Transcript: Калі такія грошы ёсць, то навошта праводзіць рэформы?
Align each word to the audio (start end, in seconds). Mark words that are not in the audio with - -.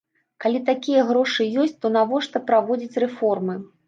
Калі 0.43 0.59
такія 0.69 1.01
грошы 1.09 1.45
ёсць, 1.63 1.75
то 1.85 1.91
навошта 1.97 2.41
праводзіць 2.47 2.99
рэформы? 3.05 3.59